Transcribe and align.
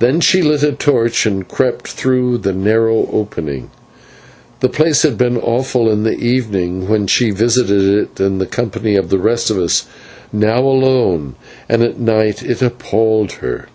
Then 0.00 0.18
she 0.20 0.42
lit 0.42 0.64
a 0.64 0.72
torch 0.72 1.26
and 1.26 1.46
crept 1.46 1.86
through 1.86 2.38
the 2.38 2.52
narrow 2.52 3.08
opening. 3.12 3.70
The 4.58 4.68
place 4.68 5.02
had 5.02 5.16
been 5.16 5.36
awful 5.36 5.88
in 5.88 6.02
the 6.02 6.18
evening 6.18 6.88
when 6.88 7.06
she 7.06 7.30
visited 7.30 7.84
it 7.84 8.20
in 8.20 8.38
the 8.38 8.46
company 8.46 8.96
of 8.96 9.10
the 9.10 9.18
rest 9.20 9.48
of 9.48 9.58
us. 9.60 9.86
Now, 10.32 10.58
alone 10.64 11.36
and 11.68 11.84
at 11.84 12.00
night, 12.00 12.42
it 12.42 12.60
appalled 12.60 13.34
her. 13.34 13.68